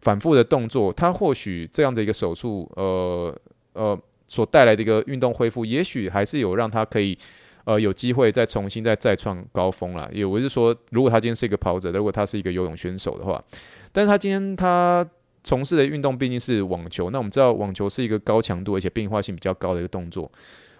[0.00, 3.32] 反复的动作，他或许这样的一个手术，呃
[3.74, 7.16] 呃，所带来的一个运动恢复，也许还是有让他可以。
[7.70, 10.10] 呃，有机会再重新再再创高峰了。
[10.12, 13.40] 也我是说，如果他今天是一个跑者，如果他是一个游泳选手的话，
[13.92, 15.08] 但是他今天他
[15.44, 17.10] 从事的运动毕竟是网球。
[17.10, 20.28] 那我们知道，网球是一个高强度而且变化性比较高的一个动作。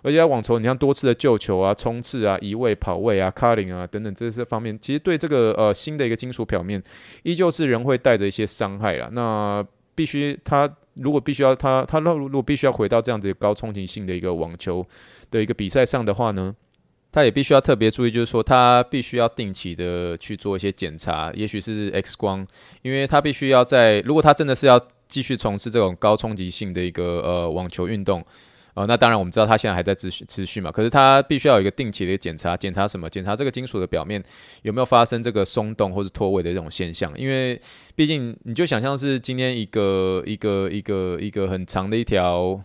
[0.02, 6.82] 而且在网球，你像多次的救球啊、冲刺啊、移位、跑位啊、cutting 啊等等这些方面，其实对这个呃新的一个金属表面，
[7.22, 9.08] 依旧是人会带着一些伤害了。
[9.12, 14.84] 那必须他如果必须要他他若如果必须要回到这样子高冲击性的一个网球
[15.30, 16.52] 的一个比赛上的话呢？
[17.12, 22.46] 他也必须要特别注意，就是说他必须要定期的去做一些检查，也许是 X 光，
[22.82, 28.24] 因为他必须要在，如果他真的是要继续从事这种高冲击性的一个呃网球运动，
[28.74, 33.10] 呃，那当然我们知道他现在还在持续持续嘛，可是他必须要有一个定期的检查，检查什么？
[33.10, 34.22] 检查这个金属的表面
[34.62, 37.60] 有没有发生这个松动或者脱位的这种现象，因为
[37.96, 42.62] 毕竟你就想象是今天一个一个一个一个很长的一条。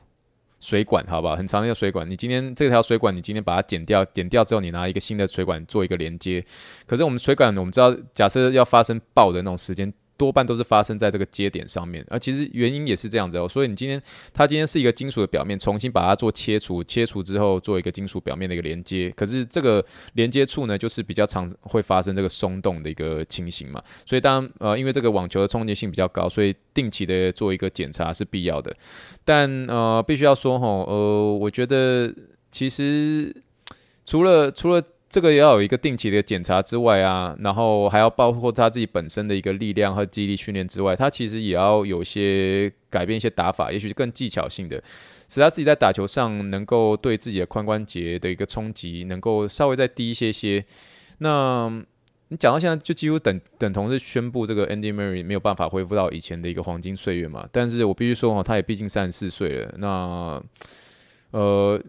[0.65, 1.35] 水管，好不好？
[1.35, 6.43] 很长一条水管，你今天这条水管，你今天把它剪掉，剪掉之后，你拿一个新的水管做一个连接。
[6.87, 9.93] 可是我们水管，我们知道，假设要发生爆的那种时间。
[10.17, 13.47] 多半都是发生在这个接点上面，而其实原因也是这样子哦。
[13.47, 14.01] 所以你今天，
[14.33, 19.11] 它今天是一个金属的表面，重新把它做切除，切除之后做一个金属表面的一个连接。
[19.15, 23.83] 可是这个连接处呢，就是比较常会发生这个松动的一个情形嘛。
[24.05, 28.75] 所以当，呃，因为这个网球的冲击性比较高，所以定期的做一个检查是必要的。
[29.23, 32.13] 但呃，必须要说哈，呃，我觉得
[32.49, 33.35] 其实
[34.05, 34.81] 除了除了。
[35.15, 44.83] 这个也要有一个定期的检查之外啊，然后还要包括他自己本身的一个力量和肌力训练之外，他其实也要有些改变一些打法，也许更技巧性的，
[45.29, 50.65] 使他自己在打球上能够对自己的髋关节的一个冲击能够稍微再低一些些。
[51.19, 51.71] 那
[52.27, 57.47] 你讲到现在，就几乎等等同是宣布这个 Andy Murray 没有办法恢复到以前的一个黄金岁月嘛。
[57.53, 60.43] 但是我必须说哦，他也毕竟三十四岁了，那
[61.31, 61.81] 呃。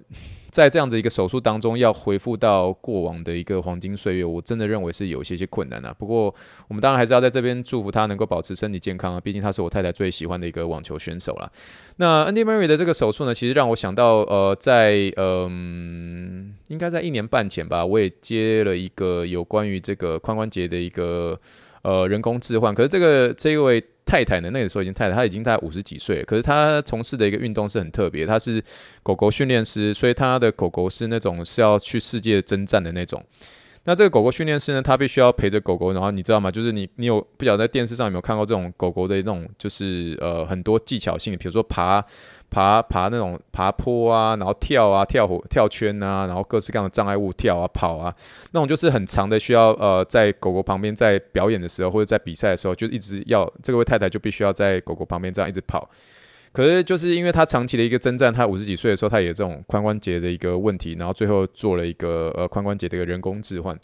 [0.56, 5.94] 在这样的一个手术当中，要恢复到过往的一个黄金岁月，我真的认为是有些些困难啊。
[5.98, 6.34] 不过，
[6.66, 9.20] 我们当然还是要在这边祝福他能够保持身体健康啊。
[9.20, 11.52] 毕竟他是我太太最喜欢的一个网球选手啦。
[11.96, 21.38] 那 Andy Murray 的这个手术呢，其实让我想到，呃，在嗯、呃，应该在一年半前吧，我也接了一个有关于这个髋关节的一个
[21.86, 22.74] 呃人工置换。
[22.74, 23.82] 可是这个这一位。
[24.08, 24.48] 太太呢？
[24.52, 26.24] 那个时候已经太太，她已经大概五十几岁了。
[26.24, 28.62] 可是她从事的一个运动是很特别，她是
[29.02, 33.20] 狗狗训练师，所以她的狗狗是那种是要去世界征战的那种。
[33.86, 36.50] 那这个狗狗训练师呢，他必须要陪着狗狗，然后你知道吗？
[36.50, 42.04] 就是你你有不晓得在电视上有没有看过这种狗狗的那种，就是呃很多技巧性，比如说爬
[42.50, 48.12] 爬爬那种爬坡啊，然后跳啊跳火跳圈啊，然后各式各样的障碍物跳啊跑啊，
[48.50, 55.88] 那种就是很长的，需要呃在狗狗旁边在表演的时候或者在比赛的时候，就一直要这位太太就必须要在狗狗旁边这样一直跑。
[56.56, 63.78] 可是，就是因为他长期的一个征战，他五十几岁的时候，他也这种髋关节的一个问题，然后最后做了一个呃髋关节的一个人工置换。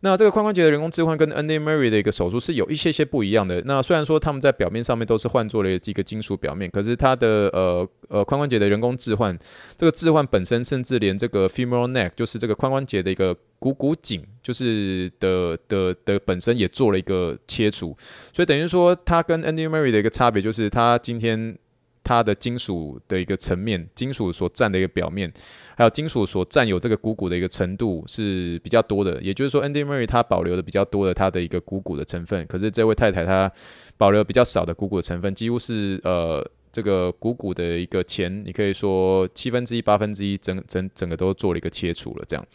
[0.00, 3.62] 那这个髋关节的人工置换跟 Andy Murray 的一个手术是有一些些不一样的。
[3.64, 9.38] 那虽然说他们在表面上面都是换做了一个金属表面，可是他的呃呃髋关节的人工置换，
[9.78, 17.96] 这个置换本身甚至连这个 femoral neck，就是这个髋关节的一个股骨颈，就是的的的本身也做了一个切除。
[18.30, 21.56] 所以等于说，他跟 Andy Murray 的一个差别就是，他今天。
[22.02, 25.32] 它的金属的一个层面，金属所占的一个表面，
[25.76, 29.20] 还有金属所占有这个股骨的一个程度是比较多的。
[29.22, 33.50] 也就是说，Andy Murray 他保留的比较多的它的一个股骨的成分，可是这位太太她
[33.96, 42.46] 保留比较少的股骨的成分，几乎是呃这个股骨的一个前，你可以说七分之一、八分之一，整整整个都做了一个切除了，这样。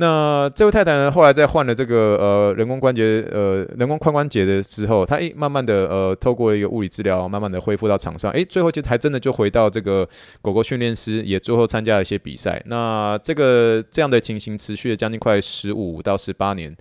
[0.00, 10.08] 那这位太太呢，后来在换了这个呃人工关节呃人工髋关节的时候，她诶慢慢的呃透过一个物理治疗，慢慢的恢复到场上，诶最后就还真的就回到这个
[10.40, 12.62] 狗狗训练师，也最后参加了一些比赛。
[12.66, 16.76] 那这个这样的情形持续了将近快十五到十八年。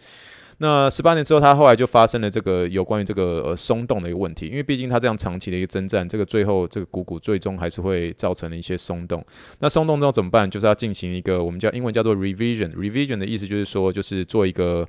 [0.59, 9.23] 那十八年之后，他后来就发生了这个有关于这个呃松动的一个问题，因为毕竟他这样长期的一个征战，这个最后这个股骨最终还是会造成了一些松动。
[9.59, 10.49] 那松动之后怎么办？
[10.49, 12.73] 就是要进行一个我们叫英文叫做 revision。
[12.73, 14.83] revision 的意思就是说，就是做一个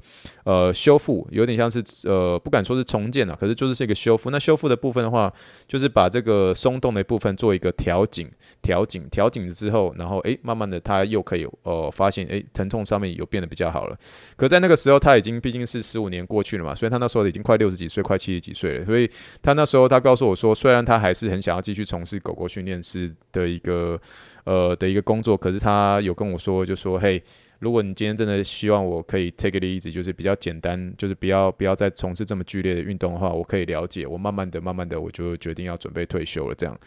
[0.45, 4.31] 呃修复，有点像是呃不敢说是重建了，可是就是这个修复。
[4.31, 5.31] 那修复的部分的话，
[5.67, 8.27] 就是把这个松动的部分做一个调紧、
[8.63, 13.99] 调紧、调紧之后，然后诶慢慢的他又可以呃发现诶疼痛上面有变得比较好了。
[14.35, 15.58] 可在那个时候他已经毕竟。
[15.59, 18.85] 已经是十五年过去了嘛，所以他那时候已经快六十几岁，快七十几岁了。
[18.85, 19.11] 所以
[19.43, 24.01] 他那时候他告诉我说，虽然他还是很想要继续从事狗狗训练师的一个
[24.45, 27.23] 呃的一个工作，可是他有跟我说，就说嘿，
[27.59, 34.07] 如果你今天真的希望我可以 take it easy，就是比较简单，就是不要不要再从事这么剧烈的运动的话，我可以了解。
[34.07, 36.55] 我慢慢的、慢慢的，我就决定要准备退休了。
[36.55, 36.79] 这样。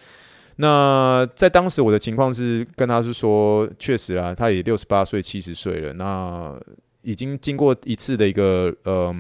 [0.57, 5.93] 那在当时我的情况是跟他是说，确实啊，他也六十八岁、七十岁了。
[5.93, 6.59] 那
[7.01, 9.15] 已经经过一次的一个呃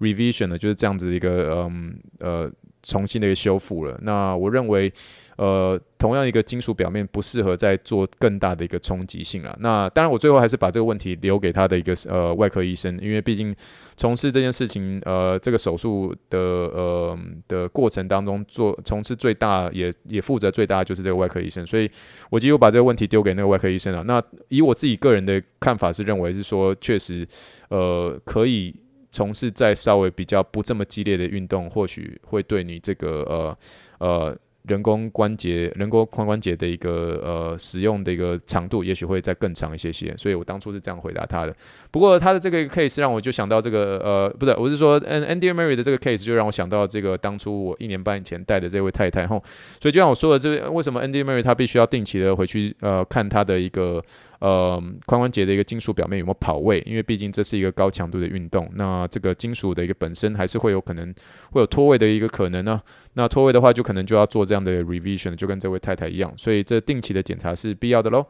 [0.00, 3.98] revision 了，就是这样子一个嗯呃，呃重新的一个修复了。
[4.02, 4.92] 那我认为。
[5.38, 9.56] 呃，同样一个金属表面不适合再做更大的一个冲击性了。
[9.60, 13.54] 那当然，我最后还是把这个问题留给他的一个呃外科医生，因为毕竟
[13.96, 17.18] 从事这件事情，呃，这个手术的呃
[17.48, 21.90] 的过程当中做从事最大也也负责最大的就是这个外科医生，所以
[22.28, 24.04] 我几乎把这个问题丢给那个外科医生了。
[24.04, 27.26] 那以我自己个人的看法是认为是说，确实
[27.70, 28.74] 呃可以
[29.10, 33.58] 从事再稍微比较不这么激烈的运动，或许会对你这个呃
[33.98, 34.38] 呃。
[34.64, 41.54] 人工关节、人工髋关节的一个呃使用的一个长度，也许会再更长一些些，所以我当初是这样回答他的。
[41.90, 49.42] 不过他的这个 case 让我就想到这个呃，不是，我是说 Andy Murray 的这个 case 就让我想到这个当初我一年半以前带的这位太太吼，
[49.80, 54.02] 所以就像我说的，这为什么 Andy Murray 他必须要定期的回去呃看他的一个。
[54.42, 56.82] 呃，髋关节的一个金属表面有没有跑位？
[56.84, 61.14] 因为毕竟这是一个高强度的运动，那这个金属的一个本身还是会有可能
[61.52, 62.82] 会有脱位的一个可能呢。
[63.14, 66.32] 那脱位的话，就可能就要做这样的 revision，就跟这位太太一样。
[66.36, 68.26] 所以这定期的检查是必要的喽。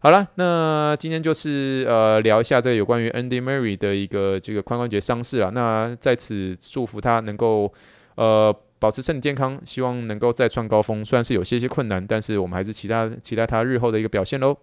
[0.00, 5.50] 好了，那今天就是呃聊一下这个有关于 Andy Murray 的一个这个髋关节伤势啊。
[5.52, 7.72] 那在此祝福他能够
[8.16, 11.04] 呃保持身体健康，希望能够再创高峰。
[11.04, 14.56] 虽然是有些些困难，但是我们还是期待期待他日后的一个表现喽。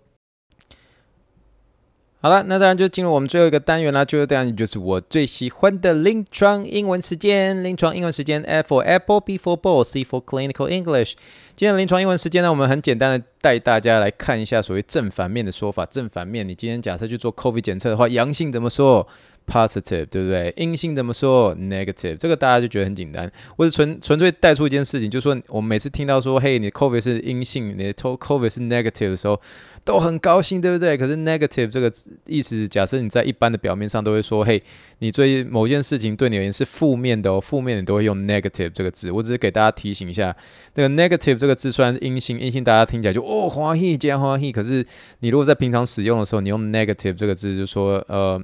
[2.24, 4.06] 好了，那当然就进入我们最后一个单元啦。
[4.06, 7.62] 最后单元就是我最喜欢的临床英文时间。
[7.62, 11.16] 临床英文时间，F for Apple，B for Ball，C for Clinical English。
[11.54, 15.86] 今天的临床英文时间呢，我们很简单的带大家来看一下所谓正反面的说法。
[15.86, 19.06] 正反面，你今天假设去做 COVID 检测的话，阳性怎么说
[19.46, 20.54] ？positive，对不对？
[20.56, 23.30] 阴性怎么说？negative，这个大家就觉得很简单。
[23.58, 29.40] 我是纯纯粹带出一件事情，就是说我们每次听到说，嘿，你 COVID 是阴性，你的 COVID 是 negative 的时候，
[29.86, 30.98] 都很高兴，对不对？
[30.98, 31.92] 可是 negative 这个
[32.26, 34.62] 意思，假设你在一般的表面上都会说，嘿，
[35.00, 39.12] 你对某件事情对你而言是负面的哦，负面你都会用 negative 这个字。
[39.12, 40.36] 我只是给大家提醒一下，
[40.76, 44.86] 那个 negative 这个字虽然是阴性，阴性大家听起来就哦欢喜加欢喜，可是
[45.20, 48.42] 你如果在平常使用的时候，你用 negative 这个字，就说呃。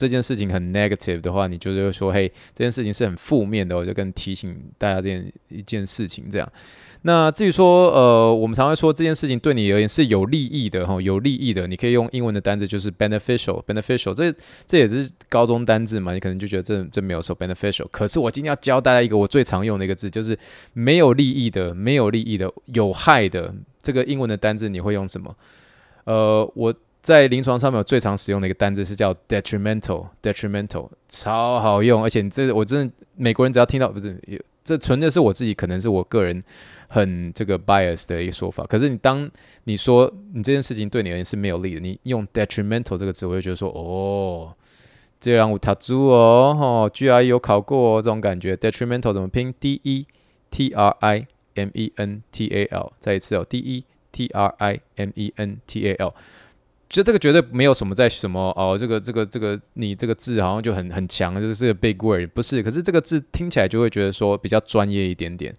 [0.00, 6.48] 这件事情很 negative 的话，你就是会说，嘿，这件事情是很负面的，我就跟提醒大家这件一件事情这样。
[7.02, 14.34] 那至于说，呃，我们常常说这件事情对你而言是有利益的，哈，有利益的，你可以用英文的单字就是 beneficial，beneficial，这
[14.66, 17.86] 这也是高中单字嘛，你可能就觉得这这没有说 beneficial。
[17.90, 20.38] 可是我今天要教大家一个我最常用的一个字，就是
[20.72, 25.34] 没有利益的，没有利益的，有害的，这个英文的单字你会用什么？
[26.04, 26.74] 呃，我。
[27.00, 34.20] 在临床上面，我最常使用的一个单字是叫 detrimental，detrimental 超好用，而且你这我真的美国人只要听到不是，
[34.64, 36.42] 这纯的是我自己，可能是我个人
[36.88, 38.64] 很这个 bias 的一个说法。
[38.64, 39.30] 可是你当
[39.64, 44.52] 你说你这件事情对你而言是没有利的，你用 detrimental 这个词，我就觉得说哦，
[45.20, 48.56] 这让我踏住哦，哦，GRE 有考过哦，这种感觉。
[48.56, 50.06] detrimental 怎么拼？D E
[50.50, 55.32] T R I M E N T A L，再一次哦，D E T R I M E
[55.36, 56.14] N T A L。
[56.88, 62.62] 就这个绝对没有什么在什么哦，这个这个这个你这个字好像就很很强，就是个 big word，不是？
[62.62, 65.54] 可是这个字听起来就会觉得说比较专业一点点。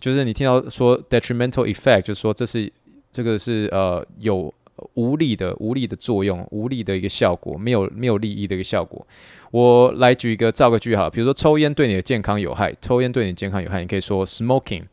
[0.00, 2.72] 就是你听到说 detrimental effect，就是说这是
[3.12, 4.52] 这个是呃有
[4.94, 9.06] 无利的无利的作用，无利的一个效果，没有没有利益的一个效果。
[9.50, 14.84] 我来举一个造个句哈，比如说抽烟对你的健康有害，抽烟对你健康有害，你可以说 smoking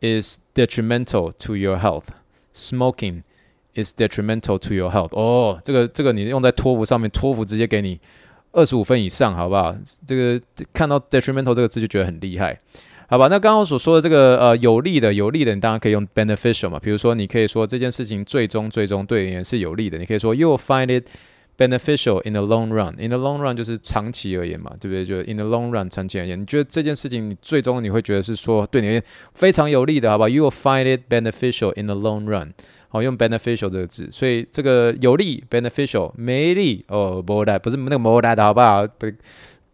[0.00, 2.06] is detrimental to your health。
[2.52, 3.22] smoking
[3.74, 5.16] is detrimental to your health。
[5.16, 8.00] 哦，这个这个你用在托福上面，托福直接给你
[8.50, 9.72] 二十五分以上，好不好？
[10.04, 10.40] 这个
[10.72, 12.58] 看到 detrimental 这个字就觉得很厉害，
[13.10, 13.26] 好吧？
[13.26, 16.78] 那刚刚所说的这个呃有利的有利的，你当然可以用 beneficial 嘛。
[16.78, 21.08] 比如说，你可以说这件事情最终最终对你是有利的，你可以说 you will find it
[21.58, 22.94] beneficial in the long run。
[23.00, 25.04] in the long run 就是长期而言嘛，对不对？
[25.04, 29.02] 就 in the long run 长期而言，你觉得这件事情你最终你会觉得是说对你
[29.34, 32.52] 非常有利的，好吧？you will find it beneficial in the long run。
[32.90, 38.86] 好，用 beneficial 这个字，所以这个有利 beneficial，没利哦，没利不是那个没利的好不好？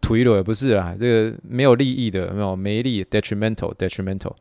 [0.07, 4.31] 推了也不是啦，这个没有利益的，没有没利 detrimental detrimental，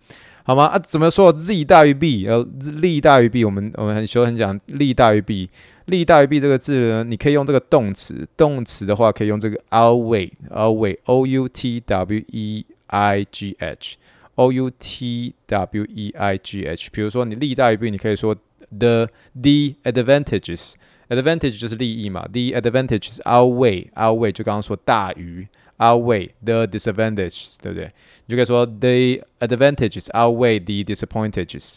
[0.44, 0.66] 好吗？
[0.66, 2.46] 啊，怎么说 z 大于 b，呃，
[2.80, 5.50] 利大于弊，我们我们很喜欢讲利大于弊，
[5.86, 13.96] 利大于弊这个字呢，你可以用这个动词，动词的话可以用这个 outweigh outweigh o u t w e i g h
[14.36, 18.36] o u t w e i g h，比如说你利大于弊，你可以说。
[18.68, 20.72] The the advantages
[21.09, 27.91] advantage 就是利益嘛，the advantages outweigh outweigh 就刚刚说大于 outweigh the disadvantages，对不对？
[28.25, 31.75] 你就可以说 the advantages outweigh the disadvantages。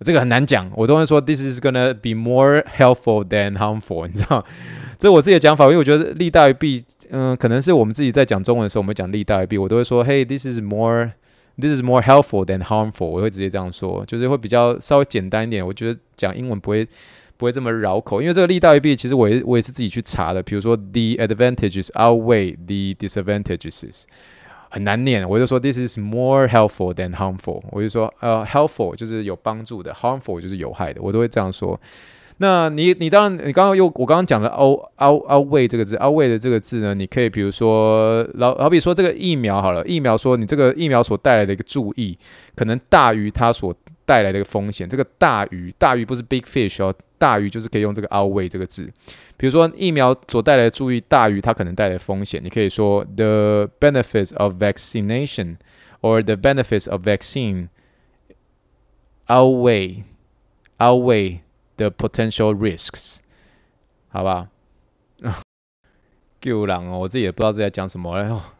[0.00, 4.44] 这个很难讲，我都会说 this is gonna be more helpful than harmful，你知道？
[4.98, 13.06] 这是我自己的讲法，因为我觉得利大于弊，嗯，可能是我们自己在讲中文的时候，我们讲利大于弊，我都会说，Hey this is more。This is more helpful than harmful。
[13.06, 15.64] 我会直接这样说，就是会比较稍微简单一点。
[15.64, 16.84] 我觉得讲英文不会
[17.39, 20.43] 不会这么绕口，因为这个利大于弊，其实我也我也是自己去查的。
[20.43, 24.03] 比如说，the advantages outweigh the disadvantages，
[24.69, 25.27] 很难念。
[25.27, 27.63] 我就说，this is more helpful than harmful。
[27.71, 31.79] 我就说，呃，helpful 就是有帮助的，harmful 就是有害的，我都会这样说。
[32.41, 42.17] 那你你当然你刚刚又我刚刚讲了 out out outweigh 这个字 outweigh 的这个字呢，你可以比如说老好比说这个疫苗好了，疫苗说你这个疫苗所带来的一个注意，
[42.55, 43.73] 可能大于它所
[44.09, 44.89] 带来的一个风险。
[44.89, 48.91] 这个大于大于不是 big fish 哦，大于就是可以用这个 outweigh 这个字。
[49.37, 55.57] 比如说疫苗所带来的注意大于它可能带来的风险，你可以说 the benefits of vaccination
[56.01, 57.67] or the benefits of vaccine
[59.27, 60.03] outweigh
[60.79, 61.41] outweigh
[61.79, 63.19] The potential risks，
[64.09, 64.49] 好吧？
[66.41, 68.57] 救狼哦，我自己也不知道自己在讲什么了。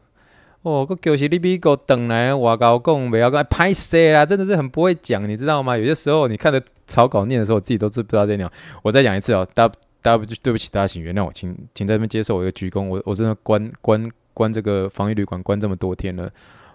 [0.70, 5.78] 哦，个狗是你比个等来我搞讲，不要讲拍摄啦，真的是很不会讲，你知道吗？
[5.78, 8.52] 有些时候你看着草稿念的时候，我自己都知不知道在讲。
[8.84, 9.70] 我再讲一次哦，大
[10.02, 12.88] 大不对不起，大家请原谅我，请请在这边接受我一个鞠躬。
[12.88, 16.30] 我我真的关关关这个防疫旅馆关这么多天了，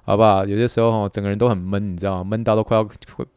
[0.04, 0.44] 好不好？
[0.44, 2.24] 有些时候哦，整个人都很闷，你知道吗？
[2.30, 2.85] 闷到都快要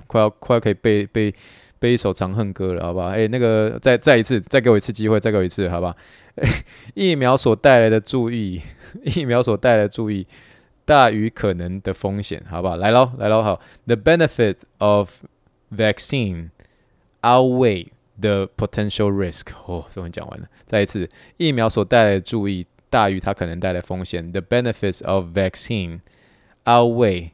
[0.07, 1.33] 快要快要可以被被。
[1.79, 3.09] 背一首长恨歌了，好不好？
[3.09, 5.95] 哎，那个，再再一次，再给我一次机会，再给我一次，好不好？
[6.93, 8.61] 疫苗所带来的注意，
[9.03, 10.25] 疫苗所带来的注意
[10.85, 12.77] 大于可能的风险，好不好？
[12.77, 13.59] 来喽，来喽，好。
[13.85, 15.23] The benefit of
[15.71, 16.49] vaccine
[17.21, 17.87] outweigh
[18.19, 19.47] the potential risk。
[19.65, 20.47] 哦，终于讲完了。
[20.65, 24.31] 再一次，疫苗所带来的注意大于它可能带来的风险。
[24.31, 25.99] The benefits of vaccine
[26.65, 27.31] outweigh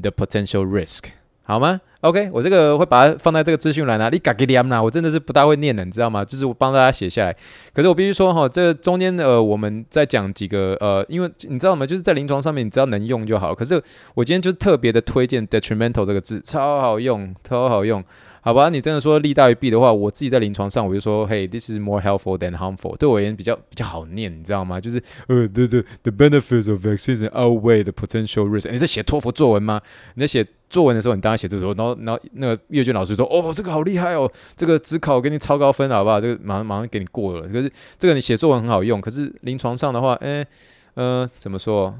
[0.00, 1.10] the potential risk，
[1.42, 4.08] 好吗？OK，我这个会把它放在这个资讯栏啊。
[4.08, 6.24] 你嘎给念啦，我真的是不大会念的，你知道吗？
[6.24, 7.36] 就是我帮大家写下来。
[7.74, 11.86] 可是我必须说哈，这中间呃，我们再讲几个呃，因为你知道吗？
[11.86, 13.54] 就是在临床上面，你只要能用就好。
[13.54, 13.82] 可是
[14.14, 18.02] 我今天就特别的推荐 detrimental 这个字，超好用，超好用。
[18.42, 24.80] 好吧，你真的说利大于弊的话，我自己在临床上我就说，嘿，this is more helpful than harmful，对我而言比较比较好念，你知道吗？
[24.80, 24.96] 就是
[25.26, 28.70] 呃，the the the benefits of vaccines outweigh the potential risk。
[28.70, 29.82] 你在写托福作文吗？
[30.14, 36.18] 你在写作文的时候，你当然写这个，然后然后那个阅卷老师说，哦，这个好厉害哦，这个只考给你超高分，好不好？
[36.18, 37.48] 这个马上马上给你过了。
[37.48, 40.46] 可是这个你写作文很好用，可是临床上的话，哎，
[40.94, 41.94] 呃，怎么说？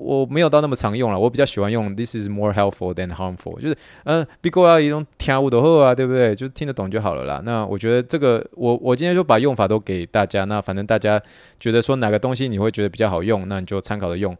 [0.00, 6.36] 我没有到那么常用了，我比较喜欢用 This is more helpful than harmful，就是嗯，比过要一种听不懂啊，对不对？
[6.36, 7.42] 就是听得懂就好了啦。
[7.44, 10.44] 那我觉得这个，我我今天就把用法都给大家。
[10.44, 11.20] 那反正大家
[11.58, 14.36] 觉得说哪个东西你会觉得比较好用，那你就参考着用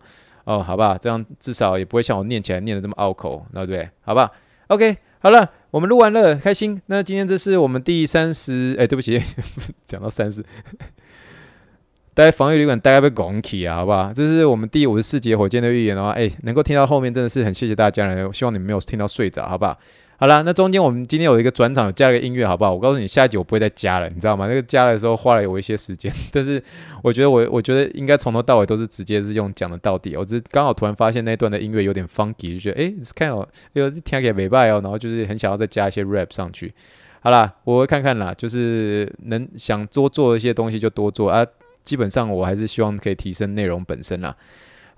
[0.48, 0.96] 哦，好吧？
[0.98, 3.86] 这样至少也不会像我念起来念的这么拗口，那对？
[4.00, 4.32] 好吧
[4.68, 6.80] ？OK，好了，我们录完了，开心。
[6.86, 9.20] 那今天这是我们第三十，哎，对不起，
[9.86, 10.42] 讲到三十。
[12.14, 14.10] 待防御旅馆大家被拱起啊，好不好？
[14.10, 18.32] 这是我们第五十四节火箭的预言的话，哎，能够听到后面真的是很谢谢大家了。
[18.32, 19.78] 希望你们没有听到睡着，好不好？
[20.20, 22.74] 好了，那中间我们今天有一个转场，有加了个音乐，好不好？
[22.74, 24.48] 我告诉你，下一集我不会再加了，你知道吗？
[24.48, 26.60] 那个加的时候花了我一些时间， 但是
[27.04, 30.16] 我觉得我我觉得应该从头到尾都是直接是用讲的到底。
[30.16, 36.74] 我只是刚好突然发现那段的音乐有点 funky，就觉得哎，看哦，有听起来没败哦，然后就是很想要再加一些 rap 上去。
[37.20, 41.46] 好啦，我会看看啦，就是能想多做一些东西就多做啊。
[41.84, 44.36] 基本上我还是希望可以提升内容本身啦，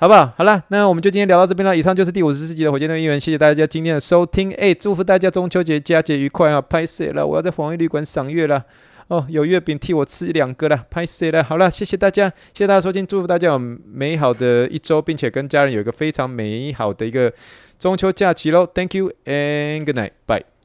[0.00, 0.32] 好不好？
[0.34, 1.76] 好了，那我们就今天聊到这边了。
[1.76, 4.50] 以上就是第五十四集的火箭队英文，谢谢大家今天的收听。
[4.54, 6.58] 哎，祝福大家中秋节佳节愉快啊！
[6.58, 8.64] 拍摄了，我要在防疫旅馆赏月了。
[9.08, 11.44] 哦，有月饼替我吃两个了，拍摄了。
[11.44, 17.30] 好了，谢谢大家，谢谢大家收听，祝福大家有美好的一周，并且跟家人有一个非常美好的一个
[17.78, 18.66] 中秋假期喽。
[18.66, 20.59] Thank you and good night, bye.